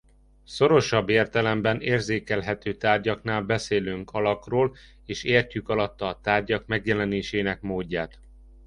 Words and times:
Szorosabb 0.43 1.09
értelemben 1.09 1.81
érzékelhető 1.81 2.73
tárgyaknál 2.75 3.41
beszélünk 3.41 4.11
alakról 4.11 4.75
és 5.05 5.23
értjük 5.23 5.69
alatta 5.69 6.07
a 6.07 6.19
tárgyak 6.21 6.65
megjelenésének 6.67 7.61
módját. 7.61 8.19